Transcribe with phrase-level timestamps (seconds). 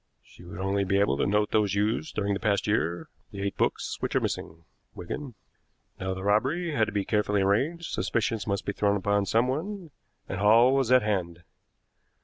[0.23, 3.55] She would only be able to note those used during the past year the eight
[3.55, 5.35] books which are missing, Wigan.
[5.99, 9.91] Now the robbery had to be carefully arranged, suspicion must be thrown upon someone,
[10.27, 11.43] and Hall was at hand.